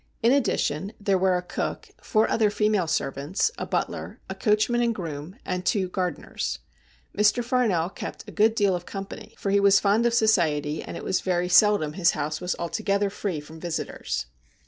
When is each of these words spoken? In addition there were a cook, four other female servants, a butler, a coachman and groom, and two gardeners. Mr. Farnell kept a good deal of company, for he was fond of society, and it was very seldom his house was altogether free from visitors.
In 0.23 0.31
addition 0.31 0.93
there 0.99 1.19
were 1.19 1.37
a 1.37 1.43
cook, 1.43 1.89
four 2.01 2.27
other 2.27 2.49
female 2.49 2.87
servants, 2.87 3.51
a 3.59 3.67
butler, 3.67 4.19
a 4.27 4.33
coachman 4.33 4.81
and 4.81 4.95
groom, 4.95 5.35
and 5.45 5.63
two 5.63 5.89
gardeners. 5.89 6.57
Mr. 7.15 7.43
Farnell 7.43 7.87
kept 7.91 8.27
a 8.27 8.31
good 8.31 8.55
deal 8.55 8.75
of 8.75 8.87
company, 8.87 9.35
for 9.37 9.51
he 9.51 9.59
was 9.59 9.79
fond 9.79 10.07
of 10.07 10.15
society, 10.15 10.81
and 10.81 10.97
it 10.97 11.03
was 11.03 11.21
very 11.21 11.49
seldom 11.49 11.93
his 11.93 12.11
house 12.17 12.41
was 12.41 12.55
altogether 12.57 13.11
free 13.11 13.39
from 13.39 13.59
visitors. 13.59 14.25